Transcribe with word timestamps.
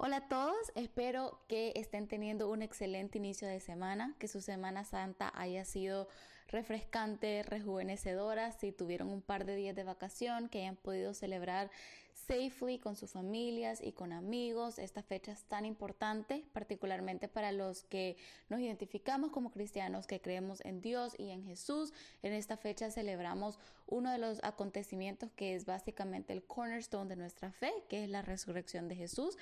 Hola 0.00 0.18
a 0.18 0.28
todos, 0.28 0.70
espero 0.76 1.40
que 1.48 1.72
estén 1.74 2.06
teniendo 2.06 2.48
un 2.48 2.62
excelente 2.62 3.18
inicio 3.18 3.48
de 3.48 3.58
semana, 3.58 4.14
que 4.20 4.28
su 4.28 4.40
Semana 4.40 4.84
Santa 4.84 5.32
haya 5.34 5.64
sido 5.64 6.06
refrescante, 6.46 7.42
rejuvenecedora, 7.42 8.52
si 8.52 8.70
tuvieron 8.70 9.08
un 9.08 9.22
par 9.22 9.44
de 9.44 9.56
días 9.56 9.74
de 9.74 9.82
vacación, 9.82 10.48
que 10.50 10.60
hayan 10.60 10.76
podido 10.76 11.14
celebrar 11.14 11.72
safely 12.28 12.78
con 12.78 12.94
sus 12.94 13.12
familias 13.12 13.80
y 13.82 13.92
con 13.92 14.12
amigos 14.12 14.78
estas 14.78 15.04
fechas 15.04 15.44
tan 15.48 15.64
importantes, 15.64 16.42
particularmente 16.52 17.26
para 17.26 17.52
los 17.52 17.82
que 17.84 18.16
nos 18.48 18.60
identificamos 18.60 19.30
como 19.30 19.50
cristianos, 19.50 20.06
que 20.06 20.20
creemos 20.20 20.60
en 20.64 20.80
Dios 20.80 21.14
y 21.18 21.30
en 21.30 21.44
Jesús. 21.44 21.92
En 22.22 22.34
esta 22.34 22.56
fecha 22.56 22.90
celebramos 22.90 23.58
uno 23.86 24.12
de 24.12 24.18
los 24.18 24.42
acontecimientos 24.44 25.30
que 25.32 25.54
es 25.54 25.64
básicamente 25.64 26.32
el 26.32 26.44
cornerstone 26.44 27.08
de 27.08 27.16
nuestra 27.16 27.50
fe, 27.50 27.72
que 27.88 28.04
es 28.04 28.10
la 28.10 28.22
resurrección 28.22 28.88
de 28.88 28.96
Jesús. 28.96 29.36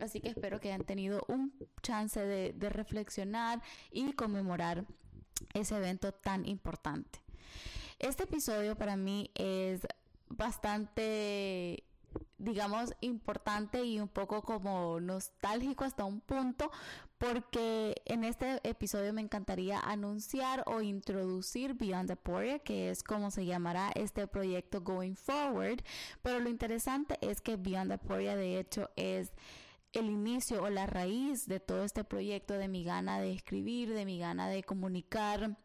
Así 0.00 0.20
que 0.20 0.28
espero 0.28 0.60
que 0.60 0.68
hayan 0.68 0.84
tenido 0.84 1.24
un 1.28 1.52
chance 1.82 2.20
de, 2.20 2.70
reflexionar 2.70 3.62
y 3.90 4.12
conmemorar 4.12 4.84
ese 5.54 5.76
evento 5.76 6.12
tan 6.12 6.46
importante. 6.46 7.20
Este 7.98 8.24
episodio 8.24 8.76
para 8.76 8.96
mí 8.96 9.30
es 9.34 9.86
bastante 10.28 11.84
digamos, 12.38 12.94
importante 13.00 13.84
y 13.84 14.00
un 14.00 14.08
poco 14.08 14.42
como 14.42 14.98
nostálgico 15.00 15.84
hasta 15.84 16.04
un 16.04 16.20
punto, 16.20 16.70
porque 17.18 18.00
en 18.06 18.24
este 18.24 18.60
episodio 18.68 19.12
me 19.12 19.20
encantaría 19.20 19.78
anunciar 19.78 20.64
o 20.66 20.80
introducir 20.80 21.74
Beyond 21.74 22.10
Aporia, 22.12 22.58
que 22.58 22.90
es 22.90 23.02
como 23.02 23.30
se 23.30 23.44
llamará 23.44 23.90
este 23.94 24.26
proyecto 24.26 24.80
going 24.80 25.14
forward. 25.14 25.82
Pero 26.22 26.40
lo 26.40 26.48
interesante 26.48 27.18
es 27.20 27.40
que 27.40 27.56
Beyond 27.56 27.92
Aporia, 27.92 28.36
de 28.36 28.58
hecho, 28.58 28.90
es 28.96 29.32
el 29.92 30.06
inicio 30.06 30.62
o 30.62 30.70
la 30.70 30.86
raíz 30.86 31.46
de 31.46 31.60
todo 31.60 31.84
este 31.84 32.04
proyecto, 32.04 32.54
de 32.54 32.68
mi 32.68 32.84
gana 32.84 33.20
de 33.20 33.32
escribir, 33.32 33.92
de 33.92 34.04
mi 34.04 34.18
gana 34.18 34.48
de 34.48 34.62
comunicar, 34.62 35.56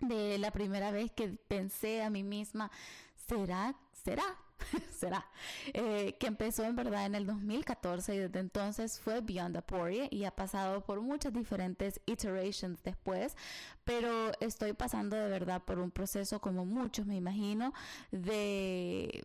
de 0.00 0.38
la 0.38 0.50
primera 0.50 0.90
vez 0.90 1.12
que 1.12 1.28
pensé 1.28 2.02
a 2.02 2.10
mí 2.10 2.22
misma, 2.22 2.70
¿será? 3.14 3.76
¿Será? 3.92 4.24
será, 4.90 5.26
eh, 5.72 6.16
que 6.18 6.26
empezó 6.26 6.64
en 6.64 6.76
verdad 6.76 7.06
en 7.06 7.14
el 7.14 7.26
2014 7.26 8.14
y 8.14 8.18
desde 8.18 8.38
entonces 8.38 9.00
fue 9.00 9.20
Beyond 9.20 9.56
Aporia 9.56 10.08
y 10.10 10.24
ha 10.24 10.30
pasado 10.30 10.84
por 10.84 11.00
muchas 11.00 11.32
diferentes 11.32 12.00
iterations 12.06 12.82
después, 12.82 13.36
pero 13.84 14.32
estoy 14.40 14.72
pasando 14.72 15.16
de 15.16 15.28
verdad 15.28 15.62
por 15.64 15.78
un 15.78 15.90
proceso 15.90 16.40
como 16.40 16.64
muchos 16.64 17.06
me 17.06 17.16
imagino 17.16 17.72
de 18.10 19.24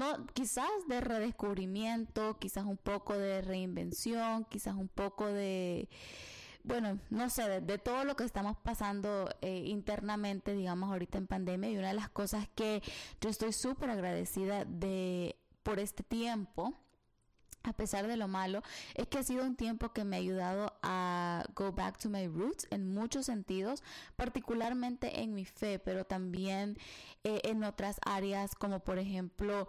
no, 0.00 0.26
quizás 0.32 0.70
de 0.88 1.02
redescubrimiento, 1.02 2.38
quizás 2.38 2.64
un 2.64 2.78
poco 2.78 3.18
de 3.18 3.42
reinvención, 3.42 4.46
quizás 4.46 4.74
un 4.74 4.88
poco 4.88 5.26
de, 5.26 5.90
bueno, 6.64 6.98
no 7.10 7.28
sé, 7.28 7.60
de, 7.60 7.76
todo 7.76 8.06
lo 8.06 8.16
que 8.16 8.24
estamos 8.24 8.56
pasando 8.56 9.28
eh, 9.42 9.64
internamente, 9.66 10.54
digamos, 10.54 10.90
ahorita 10.90 11.18
en 11.18 11.26
pandemia. 11.26 11.70
Y 11.70 11.76
una 11.76 11.88
de 11.88 11.94
las 11.94 12.08
cosas 12.08 12.48
que 12.54 12.82
yo 13.20 13.28
estoy 13.28 13.52
súper 13.52 13.90
agradecida 13.90 14.64
de 14.64 15.36
por 15.62 15.78
este 15.78 16.02
tiempo 16.02 16.72
a 17.62 17.72
pesar 17.72 18.06
de 18.06 18.16
lo 18.16 18.28
malo, 18.28 18.62
es 18.94 19.06
que 19.06 19.18
ha 19.18 19.22
sido 19.22 19.44
un 19.44 19.56
tiempo 19.56 19.92
que 19.92 20.04
me 20.04 20.16
ha 20.16 20.18
ayudado 20.18 20.72
a 20.82 21.44
go 21.54 21.72
back 21.72 21.98
to 21.98 22.08
my 22.08 22.26
roots 22.26 22.66
en 22.70 22.92
muchos 22.92 23.26
sentidos, 23.26 23.82
particularmente 24.16 25.20
en 25.20 25.34
mi 25.34 25.44
fe, 25.44 25.78
pero 25.78 26.04
también 26.04 26.78
eh, 27.24 27.40
en 27.44 27.64
otras 27.64 28.00
áreas 28.04 28.54
como 28.54 28.80
por 28.80 28.98
ejemplo 28.98 29.68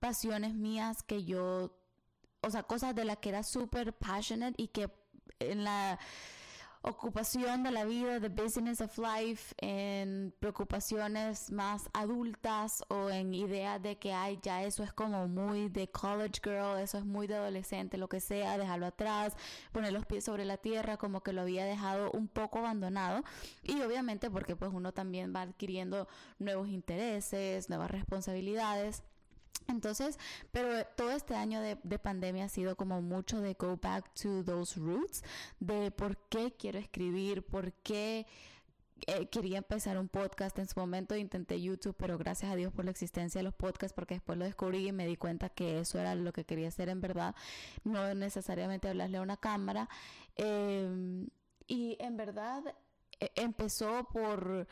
pasiones 0.00 0.54
mías 0.54 1.02
que 1.02 1.24
yo, 1.24 1.76
o 2.42 2.50
sea, 2.50 2.62
cosas 2.62 2.94
de 2.94 3.04
las 3.04 3.18
que 3.18 3.30
era 3.30 3.42
súper 3.42 3.92
passionate 3.92 4.62
y 4.62 4.68
que 4.68 4.90
en 5.38 5.64
la 5.64 5.98
ocupación 6.82 7.62
de 7.62 7.70
la 7.70 7.84
vida, 7.84 8.20
the 8.20 8.28
business 8.28 8.80
of 8.80 8.96
life, 8.96 9.54
en 9.58 10.32
preocupaciones 10.40 11.52
más 11.52 11.90
adultas 11.92 12.82
o 12.88 13.10
en 13.10 13.34
ideas 13.34 13.82
de 13.82 13.98
que 13.98 14.12
ay, 14.12 14.38
ya 14.42 14.62
eso 14.64 14.82
es 14.82 14.92
como 14.92 15.28
muy 15.28 15.68
de 15.68 15.88
college 15.90 16.40
girl, 16.42 16.78
eso 16.78 16.98
es 16.98 17.04
muy 17.04 17.26
de 17.26 17.34
adolescente, 17.34 17.98
lo 17.98 18.08
que 18.08 18.20
sea, 18.20 18.56
dejarlo 18.56 18.86
atrás, 18.86 19.36
poner 19.72 19.92
los 19.92 20.06
pies 20.06 20.24
sobre 20.24 20.44
la 20.44 20.56
tierra, 20.56 20.96
como 20.96 21.22
que 21.22 21.32
lo 21.32 21.42
había 21.42 21.64
dejado 21.64 22.10
un 22.12 22.28
poco 22.28 22.60
abandonado 22.60 23.22
y 23.62 23.80
obviamente 23.82 24.30
porque 24.30 24.56
pues 24.56 24.70
uno 24.72 24.92
también 24.92 25.34
va 25.34 25.42
adquiriendo 25.42 26.08
nuevos 26.38 26.68
intereses, 26.68 27.68
nuevas 27.68 27.90
responsabilidades. 27.90 29.02
Entonces, 29.68 30.18
pero 30.50 30.84
todo 30.96 31.12
este 31.12 31.34
año 31.34 31.60
de, 31.60 31.76
pandemia 31.98 32.44
ha 32.44 32.48
sido 32.48 32.76
como 32.76 33.02
mucho 33.02 33.40
de 33.40 33.54
go 33.54 33.78
back 33.80 34.12
to 34.14 34.44
those 34.44 34.78
roots, 34.78 35.22
de 35.60 35.90
por 35.90 36.16
qué 36.28 36.52
quiero 36.52 36.78
escribir, 36.78 37.42
por 37.42 37.72
qué 37.72 38.26
eh, 39.06 39.26
quería 39.28 39.58
empezar 39.58 39.96
un 39.98 40.08
podcast 40.08 40.58
en 40.58 40.68
su 40.68 40.78
momento, 40.78 41.16
intenté 41.16 41.60
YouTube, 41.60 41.94
pero 41.96 42.18
gracias 42.18 42.52
a 42.52 42.56
Dios 42.56 42.72
por 42.72 42.84
la 42.84 42.90
existencia 42.90 43.38
de 43.38 43.44
los 43.44 43.54
podcasts, 43.54 43.94
porque 43.94 44.14
después 44.14 44.38
lo 44.38 44.44
descubrí 44.44 44.88
y 44.88 44.92
me 44.92 45.06
di 45.06 45.16
cuenta 45.16 45.48
que 45.48 45.80
eso 45.80 45.98
era 45.98 46.14
lo 46.14 46.32
que 46.32 46.44
quería 46.44 46.68
hacer 46.68 46.88
en 46.88 47.00
verdad, 47.00 47.34
no 47.84 48.14
necesariamente 48.14 48.88
hablarle 48.88 49.18
a 49.18 49.22
una 49.22 49.36
cámara. 49.36 49.88
Em, 50.36 51.28
y 51.66 51.96
en 52.00 52.16
verdad 52.16 52.62
e, 53.20 53.30
empezó 53.36 54.04
por 54.12 54.66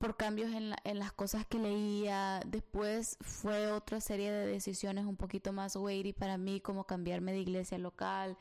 por 0.00 0.16
cambios 0.16 0.50
en, 0.52 0.74
en, 0.84 0.98
las 0.98 1.12
cosas 1.12 1.44
que 1.44 1.58
leía. 1.58 2.40
Después 2.46 3.18
fue 3.20 3.70
otra 3.70 4.00
serie 4.00 4.32
de 4.32 4.46
decisiones 4.46 5.04
un 5.04 5.16
poquito 5.16 5.52
más 5.52 5.76
weighty 5.76 6.14
para 6.14 6.38
mí, 6.38 6.60
como 6.62 6.84
cambiarme 6.84 7.32
de 7.32 7.40
iglesia 7.40 7.76
local. 7.76 8.38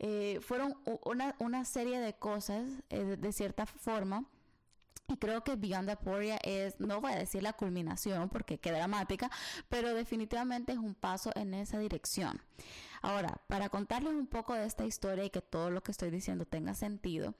Eh, 0.00 0.38
fueron 0.42 0.76
una, 1.06 1.34
una, 1.38 1.64
serie 1.64 1.98
de 1.98 2.12
cosas, 2.12 2.68
eh, 2.90 3.16
de, 3.18 3.32
cierta 3.32 3.64
forma. 3.64 4.26
Y 5.08 5.16
creo 5.16 5.42
que 5.42 5.56
Beyond 5.56 5.88
Aporia 5.88 6.38
es, 6.44 6.78
no 6.78 7.00
voy 7.00 7.12
a 7.12 7.16
decir 7.16 7.42
la 7.42 7.54
culminación 7.54 8.28
porque 8.28 8.58
queda 8.58 8.76
dramática, 8.76 9.30
pero 9.70 9.94
definitivamente 9.94 10.72
es 10.72 10.78
un 10.78 10.94
paso 10.94 11.32
en 11.34 11.54
esa 11.54 11.78
dirección. 11.78 12.42
Ahora, 13.00 13.40
para 13.46 13.70
contarles 13.70 14.12
un 14.12 14.26
poco 14.26 14.52
de 14.52 14.66
esta 14.66 14.84
historia 14.84 15.24
y 15.24 15.30
que 15.30 15.40
todo 15.40 15.70
lo 15.70 15.82
que 15.82 15.92
estoy 15.92 16.10
diciendo 16.10 16.44
tenga 16.44 16.74
sentido, 16.74 17.34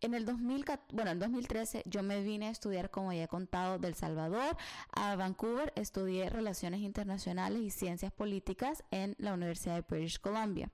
en 0.00 0.14
el 0.14 0.24
2014, 0.24 0.94
bueno, 0.94 1.10
en 1.10 1.18
2013 1.18 1.82
yo 1.86 2.02
me 2.02 2.22
vine 2.22 2.48
a 2.48 2.50
estudiar, 2.50 2.90
como 2.90 3.12
ya 3.12 3.24
he 3.24 3.28
contado, 3.28 3.78
del 3.78 3.94
Salvador 3.94 4.56
a 4.92 5.14
Vancouver, 5.16 5.72
estudié 5.76 6.30
Relaciones 6.30 6.80
Internacionales 6.80 7.60
y 7.60 7.70
Ciencias 7.70 8.12
Políticas 8.12 8.82
en 8.90 9.14
la 9.18 9.34
Universidad 9.34 9.74
de 9.74 9.82
British 9.82 10.18
Columbia. 10.18 10.70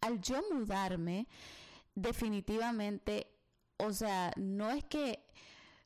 Al 0.00 0.20
yo 0.20 0.40
mudarme, 0.52 1.26
definitivamente, 1.94 3.26
o 3.78 3.92
sea, 3.92 4.32
no 4.36 4.70
es 4.70 4.84
que 4.84 5.24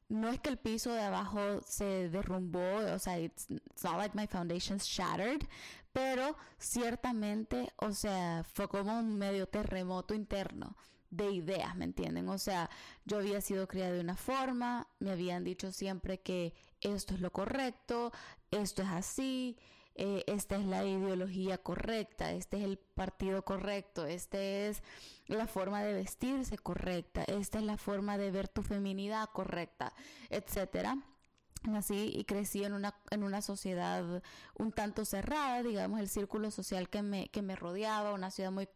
no 0.09 0.28
es 0.28 0.39
que 0.41 0.51
el 0.51 0.59
piso 0.59 0.93
de 0.93 1.01
abajo 1.01 1.41
se 1.67 2.11
derrumbó, 2.11 2.77
o 2.93 2.99
sea, 2.99 3.19
it's, 3.19 3.49
not 3.83 3.97
like 3.97 4.15
my 4.15 4.27
foundation's 4.27 4.84
shattered, 4.84 5.49
pero 5.95 6.37
ciertamente, 6.59 7.72
o 7.77 7.93
sea, 7.93 8.45
fue 8.53 8.69
como 8.69 8.99
un 8.99 9.17
medio 9.17 9.47
terremoto 9.47 10.12
interno 10.12 10.77
de 11.12 11.31
ideas, 11.31 11.77
¿me 11.77 11.84
entienden? 11.84 12.28
O 12.31 12.39
sea, 12.39 12.71
yo 13.05 13.19
había 13.19 13.41
sido 13.41 13.69
criada 13.69 13.93
de 13.93 14.00
una 14.00 14.17
forma, 14.17 14.89
me 14.99 15.11
habían 15.12 15.45
dicho 15.45 15.71
siempre 15.71 16.21
que 16.21 16.55
esto 16.81 17.15
es 17.15 17.21
lo 17.21 17.31
correcto, 17.31 18.12
esto 18.50 18.83
es 18.83 18.89
así, 18.89 19.59
eh, 19.95 20.25
esta 20.27 20.56
es 20.56 20.65
la 20.65 20.84
ideología 20.87 21.59
correcta, 21.59 22.33
este 22.33 22.56
es 22.56 22.65
el 22.65 22.78
partido 22.78 23.45
correcto, 23.45 24.06
esta 24.06 24.41
es 24.41 24.83
la 25.27 25.47
forma 25.47 25.83
de 25.83 25.93
vestirse 25.93 26.56
correcta, 26.56 27.25
esta 27.25 27.59
es 27.59 27.65
la 27.65 27.77
forma 27.77 28.17
de 28.17 28.31
ver 28.31 28.49
tu 28.49 28.62
feminidad 28.62 29.28
correcta, 29.34 29.93
etcétera 30.31 30.97
nací 31.71 32.10
y 32.15 32.25
crecí 32.25 32.65
en 32.65 32.72
una, 32.72 32.95
en 33.10 33.22
una 33.22 33.42
sociedad 33.42 34.22
un 34.59 34.72
tanto 34.72 35.04
cerrada, 35.04 35.63
digamos, 35.63 36.01
el 36.01 36.09
círculo 36.09 36.51
social 36.51 36.89
que 36.89 37.03
me, 37.03 37.28
que 37.28 37.42
me 37.42 37.57
rodeaba, 37.57 38.13
una 38.13 38.31
ciudad 38.31 38.51
muy 38.51 38.69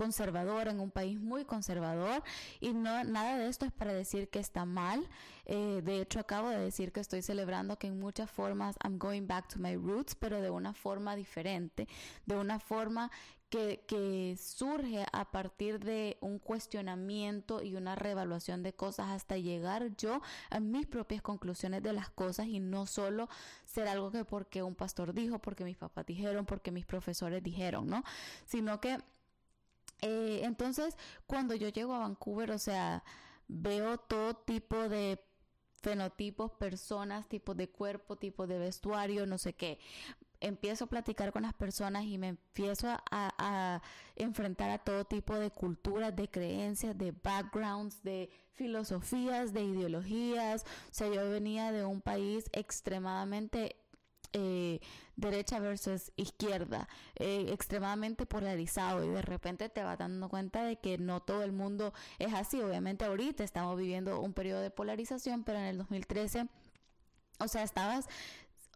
conservadora, 0.00 0.70
en 0.70 0.80
un 0.80 0.90
país 0.90 1.20
muy 1.20 1.44
conservador, 1.44 2.22
y 2.58 2.72
no, 2.72 3.04
nada 3.04 3.36
de 3.36 3.48
esto 3.48 3.66
es 3.66 3.72
para 3.72 3.92
decir 3.92 4.30
que 4.30 4.38
está 4.38 4.64
mal. 4.64 5.06
Eh, 5.44 5.82
de 5.84 6.00
hecho, 6.00 6.20
acabo 6.20 6.48
de 6.48 6.58
decir 6.58 6.90
que 6.90 7.00
estoy 7.00 7.20
celebrando 7.20 7.78
que 7.78 7.88
en 7.88 8.00
muchas 8.00 8.30
formas 8.30 8.76
I'm 8.82 8.98
going 8.98 9.26
back 9.26 9.48
to 9.48 9.58
my 9.58 9.76
roots, 9.76 10.14
pero 10.14 10.40
de 10.40 10.48
una 10.48 10.72
forma 10.72 11.16
diferente, 11.16 11.86
de 12.24 12.36
una 12.36 12.60
forma 12.60 13.10
que, 13.50 14.36
surge 14.38 15.04
a 15.12 15.30
partir 15.30 15.80
de 15.80 16.16
un 16.20 16.38
cuestionamiento 16.38 17.62
y 17.62 17.74
una 17.74 17.94
reevaluación 17.94 18.62
de 18.62 18.72
cosas 18.72 19.08
hasta 19.08 19.36
llegar 19.36 19.94
yo 19.96 20.22
a 20.50 20.60
mis 20.60 20.86
propias 20.86 21.20
conclusiones 21.20 21.82
de 21.82 21.92
las 21.92 22.08
cosas 22.10 22.46
y 22.46 22.60
no 22.60 22.86
solo 22.86 23.28
ser 23.66 23.88
algo 23.88 24.12
que 24.12 24.24
porque 24.24 24.62
un 24.62 24.76
pastor 24.76 25.12
dijo, 25.12 25.40
porque 25.40 25.64
mis 25.64 25.76
papás 25.76 26.06
dijeron, 26.06 26.46
porque 26.46 26.70
mis 26.70 26.86
profesores 26.86 27.42
dijeron, 27.42 27.88
¿no? 27.88 28.02
Sino 28.46 28.80
que 28.80 28.98
eh, 30.02 30.40
entonces 30.44 30.96
cuando 31.26 31.54
yo 31.54 31.68
llego 31.68 31.94
a 31.94 32.00
Vancouver, 32.00 32.50
o 32.52 32.58
sea, 32.58 33.04
veo 33.48 33.98
todo 33.98 34.34
tipo 34.34 34.88
de 34.88 35.22
fenotipos, 35.74 36.52
personas, 36.52 37.28
tipos 37.28 37.56
de 37.56 37.70
cuerpo, 37.70 38.16
tipos 38.16 38.48
de 38.48 38.58
vestuario, 38.58 39.26
no 39.26 39.38
sé 39.38 39.54
qué 39.54 39.78
empiezo 40.40 40.84
a 40.84 40.88
platicar 40.88 41.32
con 41.32 41.42
las 41.42 41.54
personas 41.54 42.04
y 42.04 42.18
me 42.18 42.28
empiezo 42.28 42.88
a, 42.88 43.00
a, 43.10 43.82
enfrentar 44.16 44.70
a 44.70 44.78
todo 44.78 45.04
tipo 45.04 45.34
de 45.38 45.50
culturas, 45.50 46.16
de 46.16 46.28
creencias, 46.28 46.96
de 46.96 47.12
backgrounds, 47.12 48.02
de 48.02 48.30
filosofías, 48.52 49.52
de 49.52 49.64
ideologías. 49.64 50.64
O 50.90 50.94
sea, 50.94 51.08
yo 51.08 51.30
venía 51.30 51.72
de 51.72 51.84
un 51.84 52.00
país 52.00 52.50
extremadamente 52.52 53.76
eh, 54.32 54.80
derecha 55.16 55.58
versus 55.58 56.12
izquierda, 56.16 56.88
eh, 57.16 57.46
extremadamente 57.50 58.26
polarizado 58.26 59.04
y 59.04 59.08
de 59.08 59.22
repente 59.22 59.68
te 59.68 59.82
vas 59.82 59.98
dando 59.98 60.28
cuenta 60.28 60.64
de 60.64 60.76
que 60.76 60.98
no 60.98 61.20
todo 61.20 61.42
el 61.42 61.52
mundo 61.52 61.92
es 62.18 62.32
así. 62.32 62.60
Obviamente 62.60 63.04
ahorita 63.04 63.44
estamos 63.44 63.76
viviendo 63.78 64.20
un 64.20 64.32
periodo 64.32 64.60
de 64.60 64.70
polarización, 64.70 65.44
pero 65.44 65.58
en 65.58 65.64
el 65.66 65.78
2013, 65.78 66.48
o 67.38 67.48
sea, 67.48 67.62
estabas 67.62 68.08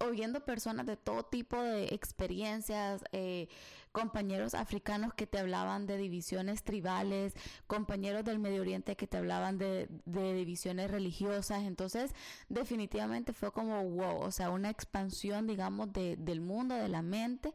oyendo 0.00 0.44
personas 0.44 0.86
de 0.86 0.96
todo 0.96 1.24
tipo 1.24 1.60
de 1.60 1.86
experiencias, 1.86 3.02
eh, 3.12 3.48
compañeros 3.94 4.54
africanos 4.54 5.14
que 5.14 5.24
te 5.28 5.38
hablaban 5.38 5.86
de 5.86 5.96
divisiones 5.96 6.64
tribales, 6.64 7.32
compañeros 7.68 8.24
del 8.24 8.40
Medio 8.40 8.60
Oriente 8.60 8.96
que 8.96 9.06
te 9.06 9.18
hablaban 9.18 9.56
de, 9.56 9.88
divisiones 10.04 10.90
religiosas. 10.90 11.62
Entonces, 11.62 12.12
definitivamente 12.48 13.32
fue 13.32 13.52
como 13.52 13.88
wow, 13.88 14.18
o 14.18 14.32
sea, 14.32 14.50
una 14.50 14.68
expansión, 14.68 15.46
digamos, 15.46 15.92
de, 15.92 16.16
del 16.16 16.40
mundo, 16.40 16.74
de 16.74 16.88
la 16.88 17.02
mente. 17.02 17.54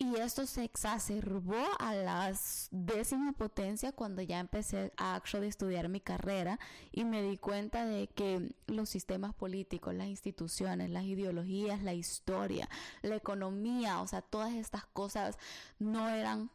Y 0.00 0.14
esto 0.14 0.46
se 0.46 0.62
exacerbó 0.62 1.66
a 1.80 1.92
la 1.92 2.32
décima 2.70 3.32
potencia 3.32 3.90
cuando 3.90 4.22
ya 4.22 4.38
empecé 4.38 4.92
a 4.96 5.16
actually 5.16 5.48
estudiar 5.48 5.88
mi 5.88 6.00
carrera 6.00 6.60
y 6.92 7.04
me 7.04 7.20
di 7.20 7.36
cuenta 7.36 7.84
de 7.84 8.06
que 8.06 8.54
los 8.68 8.88
sistemas 8.88 9.34
políticos, 9.34 9.94
las 9.94 10.06
instituciones, 10.06 10.90
las 10.90 11.02
ideologías, 11.02 11.82
la 11.82 11.94
historia, 11.94 12.68
la 13.02 13.16
economía, 13.16 14.00
o 14.00 14.06
sea, 14.06 14.22
todas 14.22 14.54
estas 14.54 14.86
cosas 14.86 15.36
no 15.80 16.08
eran 16.08 16.48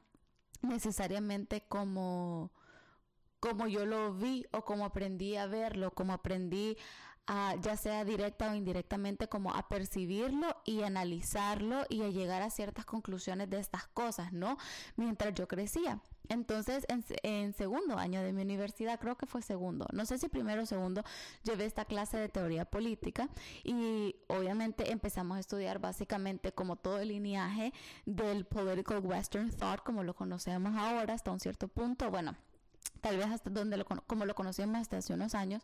necesariamente 0.61 1.65
como 1.67 2.49
como 3.41 3.67
yo 3.67 3.85
lo 3.85 4.13
vi 4.13 4.45
o 4.53 4.63
como 4.63 4.85
aprendí 4.85 5.35
a 5.35 5.47
verlo, 5.47 5.91
como 5.91 6.13
aprendí 6.13 6.77
ya 7.27 7.77
sea 7.77 8.03
directa 8.03 8.51
o 8.51 8.55
indirectamente, 8.55 9.27
como 9.27 9.53
a 9.53 9.67
percibirlo 9.69 10.55
y 10.65 10.83
analizarlo 10.83 11.85
y 11.89 12.01
a 12.01 12.09
llegar 12.09 12.41
a 12.41 12.49
ciertas 12.49 12.85
conclusiones 12.85 13.49
de 13.49 13.59
estas 13.59 13.87
cosas, 13.87 14.33
¿no? 14.33 14.57
Mientras 14.95 15.33
yo 15.33 15.47
crecía. 15.47 16.01
Entonces, 16.29 16.85
en, 16.87 17.53
segundo 17.53 17.97
año 17.97 18.21
de 18.23 18.31
mi 18.31 18.41
universidad, 18.41 18.99
creo 18.99 19.17
que 19.17 19.25
fue 19.25 19.41
segundo, 19.41 19.85
no 19.91 20.05
sé 20.05 20.17
si 20.17 20.29
primero 20.29 20.63
o 20.63 20.65
segundo, 20.65 21.03
llevé 21.43 21.65
esta 21.65 21.83
clase 21.83 22.17
de 22.17 22.29
teoría 22.29 22.63
política 22.63 23.27
y 23.63 24.15
obviamente 24.27 24.91
empezamos 24.91 25.37
a 25.37 25.39
estudiar 25.41 25.79
básicamente 25.79 26.53
como 26.53 26.77
todo 26.77 26.99
el 26.99 27.09
lineaje 27.09 27.73
del 28.05 28.45
political 28.45 28.99
western 28.99 29.51
thought, 29.51 29.83
como 29.83 30.03
lo 30.03 30.15
conocemos 30.15 30.75
ahora 30.77 31.13
hasta 31.13 31.31
un 31.31 31.41
cierto 31.41 31.67
punto. 31.67 32.09
Bueno, 32.09 32.35
tal 33.01 33.17
vez 33.17 33.27
hasta 33.27 33.49
donde 33.49 33.77
lo, 33.77 33.85
como 33.85 34.25
lo 34.25 34.33
conocíamos 34.33 34.77
hasta 34.77 34.97
hace 34.97 35.13
unos 35.13 35.35
años, 35.35 35.61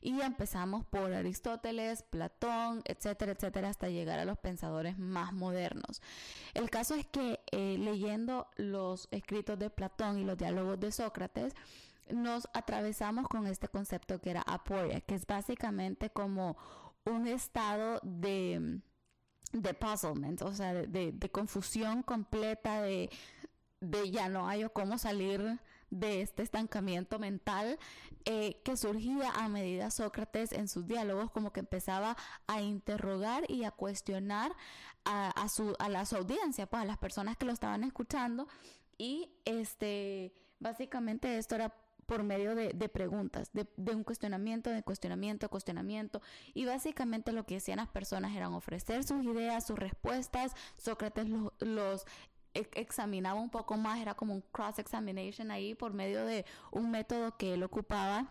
y 0.00 0.20
empezamos 0.20 0.84
por 0.84 1.12
Aristóteles, 1.12 2.02
Platón, 2.02 2.82
etcétera, 2.84 3.32
etcétera, 3.32 3.68
hasta 3.68 3.88
llegar 3.88 4.18
a 4.18 4.24
los 4.24 4.38
pensadores 4.38 4.98
más 4.98 5.32
modernos. 5.32 6.02
El 6.52 6.68
caso 6.68 6.94
es 6.94 7.06
que 7.06 7.40
eh, 7.52 7.76
leyendo 7.78 8.48
los 8.56 9.08
escritos 9.12 9.58
de 9.58 9.70
Platón 9.70 10.18
y 10.18 10.24
los 10.24 10.36
diálogos 10.36 10.80
de 10.80 10.90
Sócrates, 10.90 11.54
nos 12.12 12.48
atravesamos 12.54 13.28
con 13.28 13.46
este 13.46 13.68
concepto 13.68 14.20
que 14.20 14.30
era 14.30 14.42
aporia, 14.42 15.00
que 15.00 15.14
es 15.14 15.26
básicamente 15.26 16.10
como 16.10 16.56
un 17.04 17.26
estado 17.26 18.00
de, 18.02 18.80
de 19.52 19.74
puzzlement, 19.74 20.42
o 20.42 20.52
sea, 20.52 20.74
de, 20.74 21.12
de, 21.12 21.30
confusión 21.30 22.02
completa, 22.02 22.82
de, 22.82 23.10
de 23.80 24.10
ya 24.10 24.28
no 24.28 24.48
hay 24.48 24.66
cómo 24.72 24.98
salir 24.98 25.60
de 25.90 26.22
este 26.22 26.42
estancamiento 26.42 27.18
mental 27.18 27.78
eh, 28.24 28.60
que 28.64 28.76
surgía 28.76 29.30
a 29.30 29.48
medida 29.48 29.90
Sócrates 29.90 30.52
en 30.52 30.68
sus 30.68 30.86
diálogos 30.86 31.30
como 31.30 31.52
que 31.52 31.60
empezaba 31.60 32.16
a 32.46 32.60
interrogar 32.60 33.50
y 33.50 33.64
a 33.64 33.70
cuestionar 33.70 34.52
a, 35.04 35.48
su, 35.48 35.74
a 35.78 35.88
la 35.88 36.04
audiencia, 36.12 36.66
pues 36.66 36.82
a 36.82 36.86
las 36.86 36.98
personas 36.98 37.36
que 37.36 37.46
lo 37.46 37.52
estaban 37.52 37.84
escuchando 37.84 38.46
y 38.98 39.30
este 39.44 40.32
básicamente 40.60 41.38
esto 41.38 41.54
era 41.54 41.74
por 42.10 42.24
medio 42.24 42.56
de, 42.56 42.88
preguntas, 42.88 43.52
de, 43.52 43.68
un 43.94 44.02
cuestionamiento, 44.02 44.68
de 44.68 44.82
cuestionamiento, 44.82 45.48
cuestionamiento. 45.48 46.20
Y 46.54 46.64
básicamente 46.64 47.30
lo 47.30 47.46
que 47.46 47.58
hacían 47.58 47.76
las 47.76 47.86
personas 47.86 48.34
eran 48.34 48.52
ofrecer 48.52 49.04
sus 49.04 49.22
ideas, 49.22 49.64
sus 49.64 49.78
respuestas. 49.78 50.52
Sócrates 50.76 51.28
los 51.60 52.04
examinaba 52.54 53.40
un 53.40 53.50
poco 53.50 53.76
más, 53.76 54.00
era 54.00 54.14
como 54.14 54.34
un 54.34 54.42
cross-examination 54.52 55.50
ahí 55.50 55.74
por 55.74 55.92
medio 55.92 56.24
de 56.24 56.44
un 56.70 56.90
método 56.90 57.36
que 57.36 57.54
él 57.54 57.62
ocupaba 57.62 58.28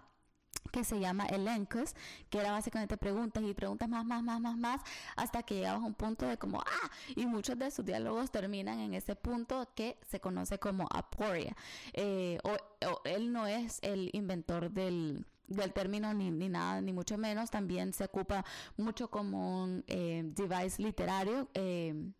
que 0.71 0.83
se 0.83 0.99
llama 0.99 1.25
elencos, 1.25 1.95
que 2.29 2.39
era 2.39 2.51
básicamente 2.51 2.97
preguntas 2.97 3.43
y 3.43 3.53
preguntas 3.53 3.89
más, 3.89 4.05
más, 4.05 4.23
más, 4.23 4.39
más, 4.39 4.57
más, 4.57 4.81
hasta 5.15 5.43
que 5.43 5.55
llegabas 5.55 5.81
a 5.81 5.85
un 5.85 5.95
punto 5.95 6.27
de 6.27 6.37
como, 6.37 6.59
ah, 6.59 6.91
y 7.15 7.25
muchos 7.25 7.57
de 7.57 7.71
sus 7.71 7.85
diálogos 7.85 8.31
terminan 8.31 8.79
en 8.79 8.93
ese 8.93 9.15
punto 9.15 9.67
que 9.75 9.97
se 10.07 10.19
conoce 10.19 10.59
como 10.59 10.87
aporia. 10.91 11.55
Eh, 11.93 12.37
o, 12.43 13.01
él 13.05 13.31
no 13.31 13.47
es 13.47 13.79
el 13.81 14.09
inventor 14.13 14.71
del, 14.71 15.25
del 15.47 15.73
término 15.73 16.13
ni, 16.13 16.29
ni, 16.31 16.49
nada, 16.49 16.81
ni 16.81 16.93
mucho 16.93 17.17
menos, 17.17 17.49
también 17.49 17.93
se 17.93 18.05
ocupa 18.05 18.45
mucho 18.77 19.09
como 19.09 19.63
un 19.63 19.83
eh, 19.87 20.23
device 20.23 20.81
literario. 20.81 21.49
Eh, 21.53 22.11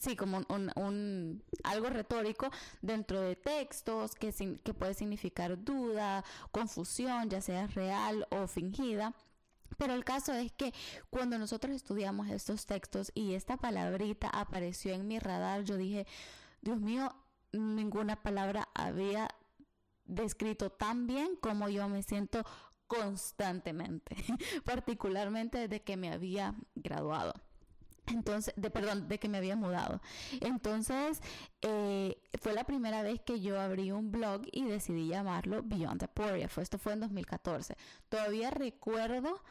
sí, 0.00 0.16
como 0.16 0.42
un, 0.48 1.42
algo 1.64 1.88
retórico 1.88 2.50
dentro 2.82 3.20
de 3.20 3.36
textos 3.36 4.14
que, 4.14 4.32
que 4.62 4.74
puede 4.74 4.94
significar 4.94 5.62
duda, 5.62 6.24
confusión, 6.50 7.28
ya 7.30 7.40
sea 7.40 7.66
real 7.68 8.26
o 8.30 8.46
fingida. 8.46 9.14
Pero 9.76 9.94
el 9.94 10.04
caso 10.04 10.32
es 10.32 10.52
que 10.52 10.72
cuando 11.10 11.38
nosotros 11.38 11.74
estudiamos 11.74 12.28
estos 12.28 12.66
textos 12.66 13.12
y 13.14 13.34
esta 13.34 13.56
palabrita 13.56 14.28
apareció 14.28 14.92
en 14.92 15.06
mi 15.06 15.18
radar, 15.18 15.64
yo 15.64 15.76
dije, 15.76 16.06
Dios 16.62 16.80
mío, 16.80 17.14
ninguna 17.52 18.16
palabra 18.22 18.68
había 18.74 19.28
descrito 20.04 20.70
tan 20.70 21.06
bien 21.06 21.36
como 21.36 21.68
yo 21.68 21.88
me 21.88 22.02
siento 22.02 22.44
constantemente, 22.86 24.16
particularmente 24.64 25.58
desde 25.58 25.82
que 25.82 25.96
me 25.96 26.10
había 26.10 26.54
graduado. 26.74 27.34
Entonces, 28.12 28.54
de 28.56 28.70
perdón, 28.70 29.08
de 29.08 29.18
que 29.18 29.28
me 29.28 29.38
había 29.38 29.56
mudado. 29.56 30.00
Entonces, 30.40 31.20
eh, 31.62 32.20
fue 32.40 32.52
la 32.52 32.64
primera 32.64 33.02
vez 33.02 33.20
que 33.20 33.40
yo 33.40 33.60
abrí 33.60 33.90
un 33.92 34.10
blog 34.10 34.42
y 34.52 34.64
decidí 34.64 35.08
llamarlo 35.08 35.62
Beyond 35.62 36.04
Aporia. 36.04 36.48
Fue, 36.48 36.62
esto 36.62 36.78
fue 36.78 36.92
en 36.94 37.00
2014. 37.00 37.76
Todavía 38.08 38.50
recuerdo 38.50 39.42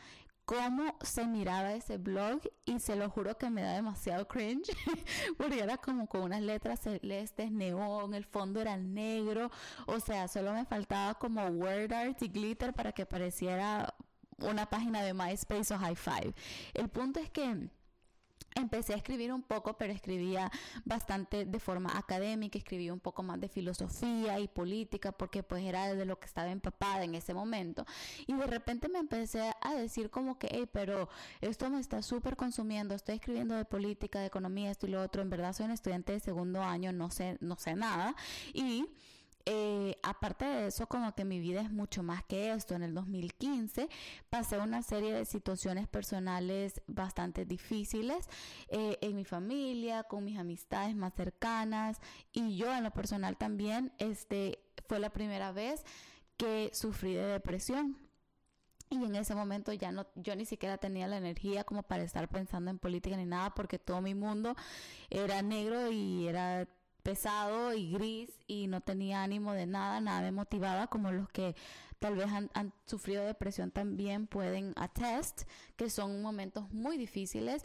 cómo 0.48 0.96
se 1.02 1.28
miraba 1.28 1.74
ese 1.74 1.98
blog 1.98 2.40
y 2.64 2.80
se 2.80 2.96
lo 2.96 3.10
juro 3.10 3.38
que 3.38 3.50
me 3.50 3.62
da 3.62 3.74
demasiado 3.74 4.30
cringe 4.30 4.72
porque 5.38 5.60
era 5.60 5.76
como 5.78 6.08
con 6.08 6.22
unas 6.22 6.42
letras 6.42 6.80
celestes, 6.80 7.52
neón, 7.52 8.14
el 8.14 8.24
fondo 8.24 8.62
era 8.62 8.78
negro, 8.78 9.52
o 9.88 10.00
sea, 10.00 10.30
solo 10.30 10.54
me 10.54 10.64
faltaba 10.64 11.16
como 11.16 11.46
word 11.48 11.92
art 11.92 12.22
y 12.22 12.30
glitter 12.30 12.74
para 12.74 12.94
que 12.94 13.06
pareciera 13.06 13.94
una 14.40 14.70
página 14.70 15.02
de 15.02 15.14
MySpace 15.14 15.74
o 15.74 15.78
High 15.78 15.96
Five. 15.98 16.34
El 16.74 16.88
punto 16.88 17.20
es 17.20 17.30
que 17.30 17.70
Empecé 18.58 18.94
a 18.94 18.98
escribir 18.98 19.32
un 19.32 19.44
poco, 19.44 19.78
pero 19.78 19.94
escribía 19.94 20.52
bastante 20.84 21.46
de 21.46 21.60
forma 21.60 21.98
académica, 21.98 22.58
escribía 22.58 22.92
un 22.92 23.00
poco 23.00 23.24
más 23.24 23.40
de 23.40 23.48
filosofía 23.48 24.40
y 24.40 24.48
política, 24.48 25.12
porque 25.12 25.44
pues 25.44 25.64
era 25.64 25.94
de 25.94 26.06
lo 26.06 26.20
que 26.20 26.26
estaba 26.26 26.50
empapada 26.50 27.04
en 27.04 27.16
ese 27.16 27.34
momento. 27.34 27.86
Y 28.26 28.34
de 28.34 28.48
repente 28.48 28.90
me 28.90 29.00
empecé 29.00 29.54
a 29.62 29.74
decir 29.76 30.10
como 30.10 30.40
que, 30.40 30.48
hey, 30.52 30.68
pero 30.72 31.08
esto 31.42 31.70
me 31.70 31.80
está 31.80 32.02
súper 32.02 32.36
consumiendo, 32.36 32.96
estoy 32.96 33.16
escribiendo 33.16 33.56
de 33.56 33.66
política, 33.66 34.20
de 34.20 34.26
economía, 34.28 34.72
esto 34.72 34.88
y 34.88 34.92
lo 34.92 35.02
otro, 35.02 35.22
en 35.22 35.30
verdad 35.30 35.54
soy 35.54 35.68
un 35.68 35.72
estudiante 35.72 36.14
de 36.14 36.20
segundo 36.20 36.64
año, 36.64 36.92
no 36.92 37.10
sé, 37.12 37.38
no 37.40 37.58
sé 37.58 37.76
nada. 37.76 38.16
Y 38.54 38.88
eh, 39.50 39.98
aparte 40.04 40.44
de 40.44 40.68
eso, 40.68 40.88
como 40.88 41.16
que 41.16 41.24
mi 41.24 41.40
vida 41.40 41.62
es 41.62 41.72
mucho 41.72 42.04
más 42.04 42.22
que 42.26 42.52
esto. 42.52 42.76
En 42.76 42.84
el 42.84 42.94
2015 42.94 43.88
pasé 44.30 44.58
una 44.58 44.84
serie 44.84 45.14
de 45.14 45.24
situaciones 45.24 45.88
personales 45.88 46.82
bastante 46.86 47.46
difíciles 47.46 48.28
eh, 48.68 48.98
en 49.00 49.16
mi 49.16 49.24
familia, 49.24 50.04
con 50.04 50.26
mis 50.26 50.38
amistades 50.38 50.98
más 50.98 51.14
cercanas 51.14 52.02
y 52.34 52.58
yo 52.58 52.76
en 52.76 52.84
lo 52.84 52.92
personal 52.92 53.38
también, 53.38 53.94
este, 54.00 54.60
fue 54.90 55.00
la 55.00 55.12
primera 55.12 55.54
vez 55.54 55.86
que 56.36 56.70
sufrí 56.74 57.14
de 57.14 57.28
depresión. 57.28 57.98
Y 58.90 58.96
en 58.96 59.16
ese 59.16 59.34
momento 59.34 59.72
ya 59.72 59.94
no, 59.94 60.08
yo 60.16 60.36
ni 60.36 60.46
siquiera 60.46 60.78
tenía 60.78 61.08
la 61.08 61.18
energía 61.18 61.64
como 61.64 61.84
para 61.84 62.04
estar 62.04 62.28
pensando 62.28 62.70
en 62.70 62.80
política 62.80 63.16
ni 63.16 63.26
nada, 63.26 63.54
porque 63.54 63.80
todo 63.80 64.02
mi 64.02 64.14
mundo 64.14 64.58
era 65.10 65.42
negro 65.42 65.90
y 65.90 66.28
era 66.28 66.68
pesado 67.08 67.74
y 67.74 67.90
gris 67.90 68.30
y 68.48 68.68
no 68.68 68.82
tenía 68.82 69.24
ánimo 69.24 69.54
de 69.54 69.66
nada, 69.66 70.02
nada 70.02 70.20
me 70.20 70.34
motivaba 70.34 70.88
como 70.88 71.10
los 71.14 71.30
que 71.30 71.56
tal 72.00 72.18
vez 72.18 72.28
han, 72.28 72.74
sufrido 72.86 73.24
depresión 73.24 73.72
también 73.72 74.28
pueden 74.28 74.74
attest 74.76 75.44
que 75.78 75.90
son 75.90 76.22
momentos 76.22 76.70
muy 76.70 76.98
difíciles 76.98 77.64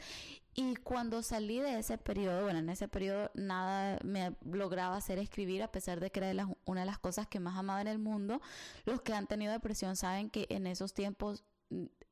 y 0.55 0.77
cuando 0.77 1.25
salí 1.25 1.59
de 1.59 1.81
ese 1.81 1.99
periodo, 1.99 2.45
bueno, 2.45 2.61
en 2.61 2.69
ese 2.69 2.87
periodo 2.87 3.33
nada 3.35 3.99
me 4.05 4.37
lograba 4.49 4.97
hacer 4.97 5.19
escribir, 5.19 5.65
a 5.65 5.73
pesar 5.73 5.99
de 5.99 6.13
que 6.13 6.21
era 6.21 6.47
una 6.65 6.83
de 6.83 6.87
las 6.87 7.01
cosas 7.01 7.27
que 7.27 7.41
más 7.41 7.59
amaba 7.59 7.81
en 7.81 7.89
el 7.89 7.99
mundo. 7.99 8.41
Los 8.85 9.01
que 9.01 9.13
han 9.13 9.27
tenido 9.27 9.53
depresión 9.53 9.97
saben 9.97 10.31
que 10.31 10.47
en 10.51 10.69
esos 10.69 10.95
tiempos 10.95 11.43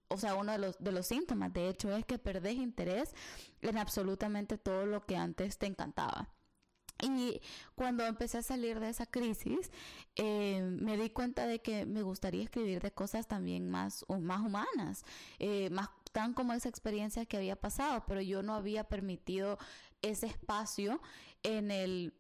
o 0.08 0.16
sea, 0.16 0.34
uno 0.34 0.50
de 0.50 0.58
los, 0.58 0.76
de 0.80 0.90
los 0.90 1.06
síntomas, 1.06 1.52
de 1.52 1.68
hecho, 1.68 1.94
es 1.94 2.04
que 2.04 2.18
perdés 2.18 2.54
interés 2.54 3.14
en 3.62 3.78
absolutamente 3.78 4.58
todo 4.58 4.84
lo 4.84 5.06
que 5.06 5.16
antes 5.16 5.56
te 5.58 5.66
encantaba. 5.66 6.28
Y 7.02 7.40
cuando 7.75 8.04
empecé 8.04 8.38
a 8.38 8.42
salir 8.42 8.80
de 8.80 8.90
esa 8.90 9.07
crisis, 9.07 9.71
eh, 10.16 10.61
me 10.62 10.97
di 10.97 11.11
cuenta 11.11 11.47
de 11.47 11.61
que 11.61 11.87
me 11.87 12.02
gustaría 12.02 12.42
escribir 12.42 12.80
de 12.80 12.92
cosas 12.92 13.26
también 13.26 13.71
más, 13.71 14.04
más 14.09 14.40
humanas, 14.40 15.04
eh, 15.38 15.71
más 15.71 15.88
tan 16.12 16.35
como 16.35 16.52
esa 16.52 16.69
experiencia 16.69 17.25
que 17.26 17.37
había 17.37 17.57
pasado, 17.57 18.04
pero 18.07 18.21
yo 18.21 18.42
no 18.42 18.54
había 18.54 18.85
permitido 18.85 19.59
ese 20.02 20.26
espacio 20.26 21.00
en 21.42 21.71
el 21.71 22.14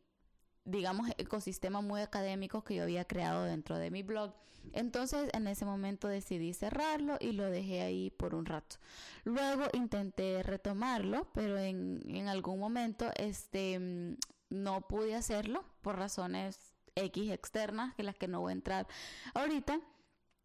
digamos, 0.64 1.08
ecosistema 1.18 1.80
muy 1.80 2.00
académico 2.00 2.62
que 2.62 2.76
yo 2.76 2.82
había 2.82 3.04
creado 3.04 3.44
dentro 3.44 3.78
de 3.78 3.90
mi 3.90 4.02
blog. 4.02 4.32
Entonces, 4.72 5.30
en 5.32 5.46
ese 5.46 5.64
momento 5.64 6.06
decidí 6.06 6.52
cerrarlo 6.52 7.16
y 7.18 7.32
lo 7.32 7.50
dejé 7.50 7.80
ahí 7.80 8.10
por 8.10 8.34
un 8.34 8.44
rato. 8.44 8.76
Luego 9.24 9.64
intenté 9.72 10.42
retomarlo, 10.42 11.26
pero 11.32 11.58
en, 11.58 12.02
en 12.06 12.28
algún 12.28 12.58
momento 12.58 13.10
este, 13.16 14.16
no 14.50 14.82
pude 14.82 15.14
hacerlo 15.14 15.64
por 15.82 15.96
razones 15.96 16.74
X 16.94 17.30
externas, 17.30 17.94
que 17.94 18.02
las 18.02 18.16
que 18.16 18.28
no 18.28 18.40
voy 18.40 18.50
a 18.50 18.54
entrar 18.54 18.86
ahorita. 19.34 19.80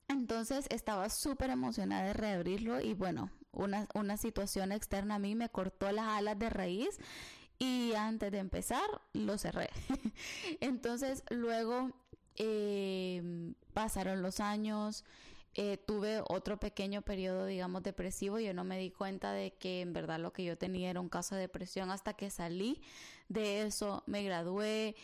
Entonces 0.07 0.67
estaba 0.69 1.09
súper 1.09 1.49
emocionada 1.49 2.05
de 2.05 2.13
reabrirlo 2.13 2.79
y 2.79 2.93
bueno, 2.93 3.31
una, 3.51 3.87
una 3.95 4.17
situación 4.17 4.71
externa 4.71 5.15
a 5.15 5.19
mí 5.19 5.35
me 5.35 5.49
cortó 5.49 5.91
las 5.91 6.07
alas 6.07 6.37
de 6.37 6.49
raíz 6.49 6.99
y 7.57 7.93
antes 7.95 8.31
de 8.31 8.37
empezar 8.37 8.85
lo 9.13 9.37
cerré. 9.37 9.69
Entonces 10.61 11.23
luego 11.29 11.91
eh, 12.35 13.53
pasaron 13.73 14.21
los 14.21 14.39
años, 14.39 15.05
eh, 15.55 15.77
tuve 15.77 16.21
otro 16.27 16.59
pequeño 16.59 17.01
periodo, 17.01 17.45
digamos, 17.45 17.81
depresivo. 17.81 18.39
Yo 18.39 18.53
no 18.53 18.63
me 18.63 18.77
di 18.77 18.91
cuenta 18.91 19.31
de 19.31 19.53
que 19.53 19.81
en 19.81 19.93
verdad 19.93 20.19
lo 20.19 20.33
que 20.33 20.43
yo 20.43 20.57
tenía 20.57 20.89
era 20.89 20.99
un 20.99 21.09
caso 21.09 21.35
de 21.35 21.41
depresión 21.41 21.91
hasta 21.91 22.13
que 22.13 22.29
salí 22.29 22.81
de 23.29 23.61
eso, 23.61 24.03
me 24.05 24.21
gradué. 24.23 24.95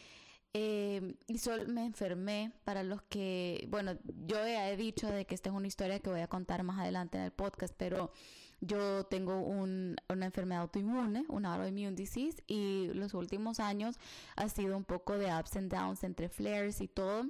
Eh, 0.53 1.15
y 1.27 1.37
solo 1.37 1.65
me 1.67 1.85
enfermé 1.85 2.51
para 2.65 2.83
los 2.83 3.01
que, 3.03 3.65
bueno, 3.69 3.93
yo 4.27 4.35
ya 4.45 4.69
he 4.69 4.75
dicho 4.75 5.07
de 5.07 5.25
que 5.25 5.33
esta 5.33 5.49
es 5.49 5.55
una 5.55 5.67
historia 5.67 5.99
que 5.99 6.09
voy 6.09 6.19
a 6.19 6.27
contar 6.27 6.63
más 6.63 6.79
adelante 6.79 7.17
en 7.17 7.23
el 7.23 7.31
podcast, 7.31 7.73
pero 7.77 8.11
yo 8.59 9.05
tengo 9.05 9.39
un, 9.39 9.95
una 10.09 10.25
enfermedad 10.25 10.63
autoinmune, 10.63 11.23
una 11.29 11.55
autoimmune 11.55 11.95
disease, 11.95 12.43
y 12.47 12.89
los 12.93 13.13
últimos 13.13 13.61
años 13.61 13.97
ha 14.35 14.49
sido 14.49 14.75
un 14.75 14.83
poco 14.83 15.17
de 15.17 15.33
ups 15.33 15.55
and 15.55 15.71
downs 15.71 16.03
entre 16.03 16.27
flares 16.27 16.81
y 16.81 16.89
todo. 16.89 17.25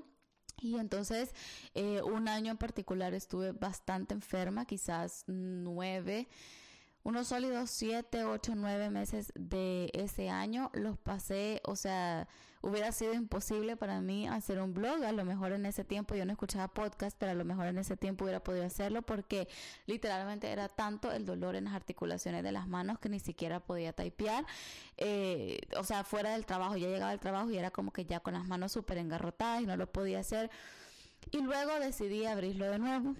Y 0.61 0.77
entonces, 0.77 1.33
eh, 1.73 2.01
un 2.03 2.27
año 2.27 2.51
en 2.51 2.57
particular 2.57 3.13
estuve 3.13 3.51
bastante 3.51 4.13
enferma, 4.13 4.65
quizás 4.65 5.23
nueve 5.27 6.27
unos 7.03 7.27
sólidos 7.27 7.71
siete, 7.71 8.23
ocho, 8.23 8.53
nueve 8.55 8.89
meses 8.89 9.31
de 9.35 9.89
ese 9.93 10.29
año 10.29 10.69
los 10.73 10.97
pasé, 10.99 11.61
o 11.65 11.75
sea, 11.75 12.27
hubiera 12.61 12.91
sido 12.91 13.13
imposible 13.13 13.75
para 13.75 14.01
mí 14.01 14.27
hacer 14.27 14.61
un 14.61 14.73
blog, 14.73 15.03
a 15.03 15.11
lo 15.11 15.25
mejor 15.25 15.51
en 15.51 15.65
ese 15.65 15.83
tiempo 15.83 16.13
yo 16.13 16.25
no 16.25 16.31
escuchaba 16.31 16.67
podcast, 16.67 17.17
pero 17.17 17.31
a 17.31 17.35
lo 17.35 17.43
mejor 17.43 17.65
en 17.65 17.79
ese 17.79 17.97
tiempo 17.97 18.25
hubiera 18.25 18.43
podido 18.43 18.65
hacerlo 18.65 19.01
porque 19.01 19.47
literalmente 19.87 20.51
era 20.51 20.69
tanto 20.69 21.11
el 21.11 21.25
dolor 21.25 21.55
en 21.55 21.65
las 21.65 21.73
articulaciones 21.73 22.43
de 22.43 22.51
las 22.51 22.67
manos 22.67 22.99
que 22.99 23.09
ni 23.09 23.19
siquiera 23.19 23.59
podía 23.59 23.93
typear, 23.93 24.45
eh, 24.97 25.59
o 25.77 25.83
sea, 25.83 26.03
fuera 26.03 26.33
del 26.33 26.45
trabajo, 26.45 26.77
ya 26.77 26.87
llegaba 26.87 27.11
al 27.11 27.19
trabajo 27.19 27.49
y 27.49 27.57
era 27.57 27.71
como 27.71 27.91
que 27.91 28.05
ya 28.05 28.19
con 28.19 28.33
las 28.33 28.45
manos 28.45 28.73
súper 28.73 28.99
engarrotadas 28.99 29.63
y 29.63 29.65
no 29.65 29.75
lo 29.75 29.91
podía 29.91 30.19
hacer. 30.19 30.51
Y 31.31 31.41
luego 31.41 31.79
decidí 31.79 32.25
abrirlo 32.25 32.69
de 32.69 32.79
nuevo 32.79 33.15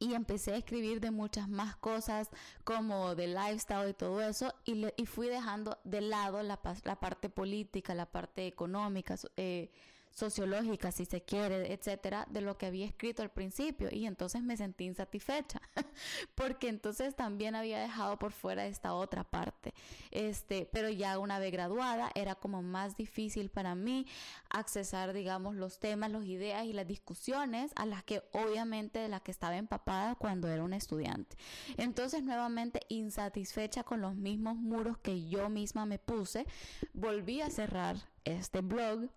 y 0.00 0.14
empecé 0.14 0.54
a 0.54 0.56
escribir 0.56 1.00
de 1.00 1.12
muchas 1.12 1.48
más 1.48 1.76
cosas 1.76 2.30
como 2.64 3.14
de 3.14 3.28
lifestyle 3.28 3.90
y 3.90 3.94
todo 3.94 4.20
eso 4.22 4.52
y, 4.64 4.86
y 4.96 5.06
fui 5.06 5.28
dejando 5.28 5.78
de 5.84 6.00
lado 6.00 6.42
la, 6.42 6.58
la, 6.84 6.96
parte 6.98 7.28
política, 7.28 7.94
la 7.94 8.06
parte 8.06 8.46
económica, 8.46 9.14
eh, 9.36 9.70
sociológica, 10.10 10.92
si 10.92 11.04
se 11.04 11.22
quiere, 11.22 11.72
etcétera, 11.72 12.26
de 12.30 12.40
lo 12.40 12.58
que 12.58 12.66
había 12.66 12.86
escrito 12.86 13.22
al 13.22 13.30
principio. 13.30 13.88
Y 13.90 14.06
entonces 14.06 14.42
me 14.42 14.56
sentí 14.56 14.84
insatisfecha, 14.84 15.60
porque 16.34 16.68
entonces 16.68 17.14
también 17.14 17.54
había 17.54 17.80
dejado 17.80 18.18
por 18.18 18.32
fuera 18.32 18.66
esta 18.66 18.94
otra 18.94 19.24
parte. 19.24 19.74
Este, 20.10 20.68
pero 20.72 20.90
ya 20.90 21.18
una 21.18 21.38
vez 21.38 21.52
graduada, 21.52 22.10
era 22.14 22.34
como 22.34 22.62
más 22.62 22.96
difícil 22.96 23.50
para 23.50 23.74
mí 23.74 24.06
accesar, 24.50 25.12
digamos, 25.12 25.54
los 25.54 25.78
temas, 25.78 26.10
las 26.10 26.24
ideas 26.24 26.64
y 26.64 26.72
las 26.72 26.86
discusiones 26.86 27.72
a 27.76 27.86
las 27.86 28.04
que 28.04 28.22
obviamente 28.32 28.98
de 28.98 29.08
las 29.08 29.22
que 29.22 29.30
estaba 29.30 29.56
empapada 29.56 30.14
cuando 30.14 30.48
era 30.48 30.62
un 30.62 30.72
estudiante. 30.72 31.36
Entonces, 31.76 32.22
nuevamente 32.22 32.80
insatisfecha 32.88 33.84
con 33.84 34.00
los 34.00 34.14
mismos 34.16 34.56
muros 34.56 34.98
que 34.98 35.28
yo 35.28 35.48
misma 35.48 35.86
me 35.86 35.98
puse, 35.98 36.46
volví 36.92 37.40
a 37.40 37.50
cerrar 37.50 37.96
este 38.24 38.60
blog 38.60 39.08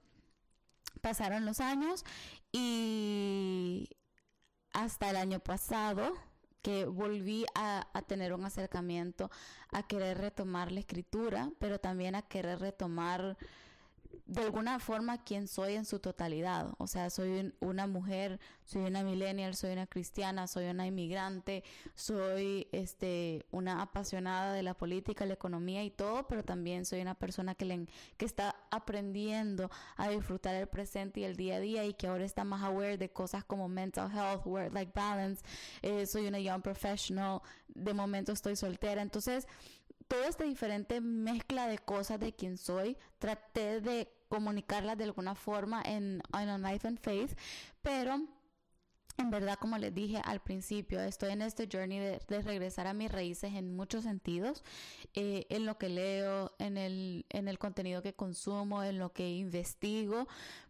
pasaron 1.01 1.45
los 1.45 1.59
años 1.59 2.03
y 2.51 3.89
hasta 4.73 5.09
el 5.09 5.17
año 5.17 5.39
pasado 5.39 6.13
que 6.61 6.85
volví 6.85 7.45
a, 7.55 7.85
tener 8.07 8.33
un 8.33 8.45
acercamiento 8.45 9.29
a 9.71 9.83
querer 9.83 10.17
retomar 10.17 10.71
la 10.71 10.79
escritura, 10.79 11.51
pero 11.59 11.79
también 11.79 12.15
a 12.15 12.21
querer 12.21 12.59
retomar 12.59 13.37
de 14.25 14.41
alguna 14.41 14.79
forma 14.79 15.23
quién 15.23 15.47
soy 15.47 15.75
en 15.75 15.85
su 15.85 15.99
totalidad. 15.99 16.73
O 16.77 16.87
sea, 16.87 17.09
soy 17.09 17.53
una 17.59 17.87
mujer, 17.87 18.39
soy 18.65 18.83
una 18.83 19.03
millennial, 19.03 19.55
soy 19.55 19.73
una 19.73 19.87
cristiana, 19.87 20.47
soy 20.47 20.65
una 20.65 20.87
inmigrante, 20.87 21.63
soy 21.95 22.67
este 22.71 23.45
una 23.51 23.81
apasionada 23.81 24.53
de 24.53 24.63
la 24.63 24.73
política, 24.73 25.25
la 25.25 25.33
economía 25.33 25.83
y 25.83 25.91
todo, 25.91 26.27
pero 26.27 26.43
también 26.43 26.85
soy 26.85 27.01
una 27.01 27.15
persona 27.15 27.55
que 27.55 27.65
le, 27.65 27.87
que 28.17 28.25
está 28.25 28.55
aprendiendo 28.71 29.69
a 29.97 30.09
disfrutar 30.09 30.55
el 30.55 30.67
presente 30.67 31.21
y 31.21 31.23
el 31.23 31.35
día 31.35 31.55
a 31.55 31.59
día 31.59 31.85
y 31.85 31.93
que 31.93 32.07
ahora 32.07 32.25
está 32.25 32.43
más 32.43 32.63
aware 32.63 32.97
de 32.97 33.09
cosas 33.09 33.43
como 33.43 33.67
mental 33.67 34.11
health, 34.11 34.45
work 34.45 34.73
life 34.73 34.91
balance. 34.93 35.43
Eh, 35.81 36.05
soy 36.05 36.27
una 36.27 36.39
young 36.39 36.61
professional, 36.61 37.41
de 37.67 37.93
momento 37.93 38.31
estoy 38.31 38.55
soltera, 38.55 39.01
entonces 39.01 39.47
toda 40.13 40.27
esta 40.27 40.43
diferente 40.43 41.01
mezcla 41.01 41.67
de 41.67 41.79
cosas 41.79 42.19
de 42.19 42.33
quien 42.33 42.59
soy, 42.59 42.95
traté 43.17 43.81
de 43.81 44.07
comunicarlas 44.29 44.95
de 44.95 45.05
alguna 45.05 45.33
forma 45.33 45.81
en 45.83 46.21
On 46.31 46.61
Life 46.61 46.87
and 46.87 46.99
Faith, 46.99 47.35
pero 47.81 48.21
en 49.17 49.31
verdad, 49.31 49.57
como 49.59 49.79
les 49.79 49.91
dije 49.91 50.21
al 50.23 50.39
principio, 50.39 51.01
estoy 51.01 51.31
en 51.31 51.41
este 51.41 51.67
journey 51.71 51.97
de, 51.97 52.41
regresar 52.43 52.85
a 52.85 52.93
mis 52.93 53.11
raíces 53.11 53.55
en 53.55 53.75
muchos 53.75 54.03
sentidos, 54.03 54.63
eh, 55.15 55.47
en 55.49 55.65
lo 55.65 55.79
que 55.79 55.89
leo, 55.89 56.51
en 56.59 56.77
el, 56.77 57.25
en 57.29 57.47
el 57.47 57.57
contenido 57.57 58.03
que 58.03 58.13
consumo, 58.13 58.83
en 58.83 58.99
lo 58.99 59.13
que 59.13 59.31
investigo, 59.31 60.27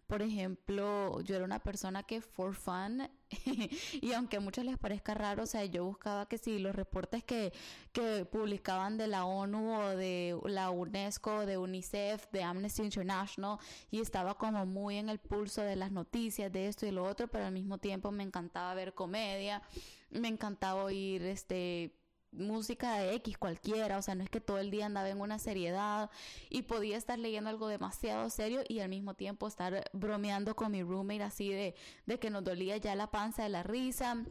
por 0.07 0.21
ejemplo, 0.21 1.19
yo 1.21 1.35
era 1.35 1.43
una 1.43 1.59
persona 1.59 2.03
que 2.03 2.21
for 2.21 2.53
fun, 2.53 3.09
y 4.01 4.13
aunque 4.13 4.37
a 4.37 4.39
muchos 4.39 4.65
les 4.65 4.77
parezca 4.77 5.13
raro, 5.13 5.43
o 5.43 5.45
sea, 5.45 5.65
yo 5.65 5.85
buscaba 5.85 6.27
que 6.27 6.37
si 6.37 6.59
los 6.59 6.75
reportes 6.75 7.23
que, 7.23 7.53
que 7.91 8.25
publicaban 8.25 8.97
de 8.97 9.07
la 9.07 9.25
ONU 9.25 9.79
o 9.79 9.89
de 9.89 10.37
la 10.45 10.69
UNESCO, 10.69 11.45
de 11.45 11.57
UNICEF, 11.57 12.29
de 12.31 12.43
Amnesty 12.43 12.83
International, 12.83 13.57
y 13.91 14.01
estaba 14.01 14.37
como 14.37 14.65
muy 14.65 14.97
en 14.97 15.09
el 15.09 15.19
pulso 15.19 15.61
de 15.61 15.75
las 15.75 15.91
noticias, 15.91 16.51
de 16.51 16.67
esto 16.67 16.85
y 16.85 16.91
lo 16.91 17.03
otro, 17.03 17.27
pero 17.27 17.45
al 17.45 17.53
mismo 17.53 17.77
tiempo 17.77 18.11
me 18.11 18.23
encantaba 18.23 18.73
ver 18.73 18.93
comedia, 18.93 19.61
me 20.09 20.27
encantaba 20.27 20.83
oír 20.83 21.23
este 21.23 22.02
música 22.33 22.97
de 22.97 23.15
X 23.15 23.37
cualquiera, 23.37 23.97
o 23.97 24.01
sea, 24.01 24.15
no 24.15 24.23
es 24.23 24.29
que 24.29 24.41
todo 24.41 24.59
el 24.59 24.71
día 24.71 24.85
andaba 24.85 25.09
en 25.09 25.21
una 25.21 25.39
seriedad 25.39 26.09
y 26.49 26.63
podía 26.63 26.97
estar 26.97 27.19
leyendo 27.19 27.49
algo 27.49 27.67
demasiado 27.67 28.29
serio 28.29 28.61
y 28.67 28.79
al 28.79 28.89
mismo 28.89 29.13
tiempo 29.13 29.47
estar 29.47 29.89
bromeando 29.93 30.55
con 30.55 30.71
mi 30.71 30.83
roommate 30.83 31.23
así 31.23 31.49
de, 31.49 31.75
de 32.05 32.19
que 32.19 32.29
nos 32.29 32.43
dolía 32.43 32.77
ya 32.77 32.95
la 32.95 33.11
panza 33.11 33.43
de 33.43 33.49
la 33.49 33.63
risa 33.63 34.23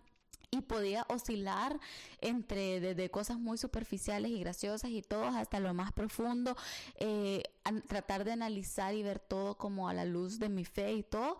y 0.55 0.61
podía 0.61 1.07
oscilar 1.09 1.81
entre 2.21 2.79
desde 2.79 3.11
cosas 3.11 3.39
muy 3.39 3.57
superficiales 3.57 4.31
y 4.31 4.39
graciosas 4.39 4.91
y 4.91 5.01
todo 5.01 5.25
hasta 5.25 5.61
lo 5.61 5.73
más 5.73 5.93
profundo, 5.93 6.55
eh, 6.97 7.43
tratar 7.89 8.25
de 8.25 8.33
analizar 8.33 8.95
y 8.95 9.03
ver 9.03 9.19
todo 9.19 9.57
como 9.57 9.89
a 9.89 9.95
la 9.95 10.05
luz 10.05 10.39
de 10.39 10.51
mi 10.51 10.67
fe 10.67 10.93
y 10.93 11.03
todo, 11.03 11.39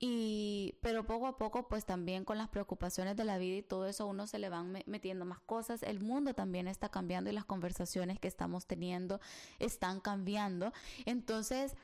y 0.00 0.74
pero 0.82 1.06
poco 1.06 1.28
a 1.28 1.38
poco 1.38 1.68
pues 1.68 1.84
también 1.84 2.24
con 2.24 2.36
las 2.36 2.48
preocupaciones 2.48 3.16
de 3.16 3.24
la 3.24 3.38
vida 3.38 3.58
y 3.58 3.62
todo 3.62 3.86
eso 3.86 4.08
uno 4.08 4.26
se 4.26 4.40
le 4.40 4.48
van 4.48 4.82
metiendo 4.86 5.24
más 5.24 5.38
cosas, 5.38 5.84
el 5.84 6.00
mundo 6.00 6.34
también 6.34 6.66
está 6.66 6.88
cambiando 6.88 7.30
y 7.30 7.34
las 7.34 7.44
conversaciones 7.44 8.18
que 8.18 8.26
estamos 8.26 8.66
teniendo 8.66 9.20
están 9.60 10.00
cambiando, 10.00 10.72
entonces 11.06 11.76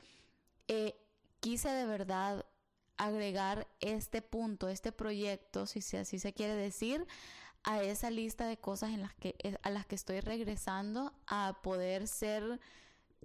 eh, 0.67 0.93
quise 1.39 1.69
de 1.69 1.85
verdad 1.85 2.45
agregar 2.97 3.67
este 3.79 4.21
punto, 4.21 4.69
este 4.69 4.91
proyecto, 4.91 5.65
si 5.65 5.79
así 5.97 6.19
se 6.19 6.33
quiere 6.33 6.53
decir, 6.55 7.05
a 7.63 7.81
esa 7.81 8.11
lista 8.11 8.47
de 8.47 8.57
cosas 8.57 8.91
en 8.91 9.01
las 9.01 9.13
que, 9.15 9.35
eh, 9.39 9.57
a 9.63 9.69
las 9.71 9.85
que 9.85 9.95
estoy 9.95 10.19
regresando 10.21 11.13
a 11.27 11.59
poder 11.63 12.07
ser 12.07 12.59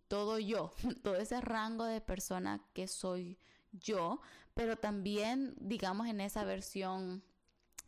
todo 0.09 0.39
yo, 0.39 0.73
todo 1.03 1.17
ese 1.17 1.41
rango 1.41 1.85
de 1.85 2.00
persona 2.00 2.61
que 2.73 2.89
soy 2.89 3.39
yo, 3.73 4.21
pero 4.55 4.77
también, 4.77 5.55
digamos, 5.61 6.09
en 6.09 6.21
esa 6.21 6.45
versión 6.45 7.23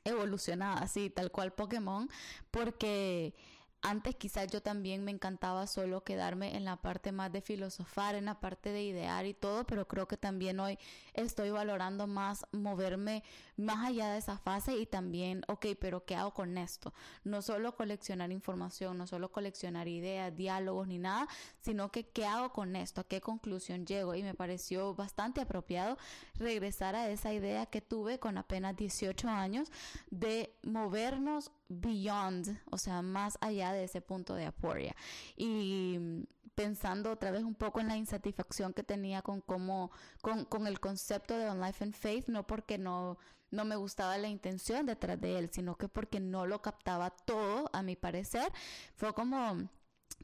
evolucionada, 0.05 0.79
así, 0.79 1.11
tal 1.11 1.31
cual 1.31 1.53
Pokémon, 1.53 2.09
porque 2.51 3.35
antes 3.83 4.15
quizás 4.15 4.47
yo 4.51 4.62
también 4.62 5.05
me 5.05 5.11
encantaba 5.11 5.67
solo 5.67 6.05
quedarme 6.05 6.57
en 6.57 6.65
la 6.65 6.77
parte 6.77 7.12
más 7.12 7.33
de 7.33 7.43
filosofar, 7.43 8.15
en 8.15 8.27
la 8.27 8.41
parte 8.41 8.71
de 8.73 8.83
idear 8.83 9.27
y 9.27 9.35
todo, 9.35 9.65
pero 9.67 9.87
creo 9.89 10.07
que 10.07 10.17
también 10.17 10.61
hoy 10.61 10.79
estoy 11.15 11.51
valorando 11.51 12.07
más 12.07 12.47
moverme 12.53 13.25
más 13.57 13.85
allá 13.85 14.11
de 14.11 14.19
esa 14.19 14.39
fase 14.39 14.77
y 14.77 14.87
también, 14.87 15.43
ok, 15.49 15.67
pero 15.81 16.05
¿qué 16.05 16.15
hago 16.15 16.33
con 16.33 16.57
esto? 16.59 16.95
No 17.25 17.43
solo 17.43 17.75
coleccionar 17.75 18.31
información, 18.31 18.97
no 18.99 19.07
solo 19.07 19.31
coleccionar 19.33 19.89
ideas, 19.89 20.35
diálogos 20.35 20.87
ni 20.87 20.99
nada, 20.99 21.29
sino 21.61 21.91
que 21.91 22.09
¿qué 22.09 22.25
hago 22.25 22.53
con 22.53 22.77
esto? 22.77 23.01
¿A 23.01 23.05
qué 23.05 23.21
conclusión 23.21 23.85
llego? 23.85 24.15
Y 24.15 24.23
me 24.23 24.35
pareció 24.35 24.95
bastante 24.95 25.41
apropiado 25.41 25.99
regresar 26.35 26.95
a 26.95 27.11
esa 27.11 27.33
idea 27.33 27.67
que 27.67 27.81
tuve 27.81 28.19
con 28.19 28.39
apenas 28.39 28.77
18 28.77 29.29
años 29.29 29.71
de 30.11 30.55
movernos 30.62 31.51
beyond, 31.81 32.61
o 32.71 32.79
sea, 32.79 33.02
más 33.02 33.38
allá 33.41 33.73
de 33.73 33.85
ese 33.85 34.00
punto 34.00 34.35
de 34.35 34.47
aporia. 34.47 34.95
Y 35.37 36.26
pensando 36.55 37.11
otra 37.11 37.31
vez 37.31 37.43
un 37.43 37.55
poco 37.55 37.81
en 37.81 37.88
la 37.88 37.97
insatisfacción 37.97 38.73
que 38.73 38.83
tenía 38.83 39.23
con 39.23 39.41
cómo, 39.41 39.91
con, 40.21 40.45
con 40.45 40.67
el 40.67 40.81
concepto 40.81 41.37
de 41.38 41.49
On 41.49 41.61
Life 41.61 41.83
and 41.85 41.95
Faith, 41.95 42.29
no 42.29 42.47
porque 42.47 42.79
no, 42.79 43.19
no 43.50 43.64
me 43.64 43.76
gustaba 43.76 44.19
la 44.19 44.29
intención 44.29 44.87
detrás 44.87 45.21
de 45.21 45.38
él, 45.38 45.50
sino 45.52 45.76
que 45.76 45.88
porque 45.88 46.21
no 46.21 46.47
lo 46.47 46.61
captaba 46.62 47.11
todo, 47.11 47.71
a 47.73 47.83
mi 47.83 47.97
parecer, 47.97 48.50
fue 48.97 49.14
como, 49.14 49.69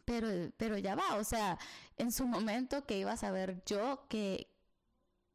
pero, 0.04 0.28
pero 0.56 0.78
ya 0.78 0.94
va, 0.94 1.16
o 1.16 1.24
sea, 1.24 1.58
en 1.96 2.10
su 2.10 2.26
momento 2.26 2.84
que 2.86 2.98
iba 2.98 3.12
a 3.12 3.16
saber 3.16 3.62
yo 3.66 4.06
que, 4.08 4.50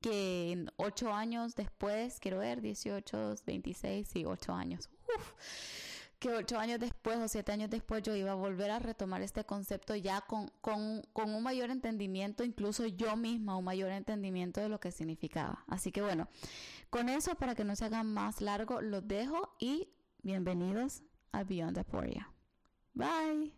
que 0.01 0.65
ocho 0.77 1.13
años 1.13 1.55
después, 1.55 2.19
quiero 2.19 2.39
ver, 2.39 2.61
18, 2.61 3.35
26 3.45 4.15
y 4.15 4.25
ocho 4.25 4.53
años. 4.53 4.89
Uf, 5.15 5.33
que 6.23 6.33
ocho 6.33 6.57
años 6.57 6.79
después 6.79 7.17
o 7.17 7.27
siete 7.27 7.51
años 7.51 7.69
después 7.69 8.01
yo 8.01 8.15
iba 8.15 8.31
a 8.31 8.35
volver 8.35 8.71
a 8.71 8.79
retomar 8.79 9.21
este 9.21 9.43
concepto 9.43 9.93
ya 9.93 10.21
con, 10.21 10.47
con, 10.61 11.01
con, 11.11 11.35
un 11.35 11.43
mayor 11.43 11.69
entendimiento, 11.69 12.45
incluso 12.45 12.87
yo 12.87 13.17
misma 13.17 13.57
un 13.57 13.65
mayor 13.65 13.91
entendimiento 13.91 14.61
de 14.61 14.69
lo 14.69 14.79
que 14.79 14.93
significaba. 14.93 15.65
Así 15.67 15.91
que 15.91 16.01
bueno, 16.01 16.29
con 16.89 17.09
eso 17.09 17.35
para 17.35 17.55
que 17.55 17.65
no 17.65 17.75
se 17.75 17.83
haga 17.83 18.03
más 18.03 18.39
largo, 18.39 18.79
los 18.79 19.05
dejo 19.05 19.53
y 19.59 19.89
bienvenidos 20.21 21.03
a 21.33 21.43
Beyond 21.43 21.77
Aporia. 21.79 22.31
Bye. 22.93 23.51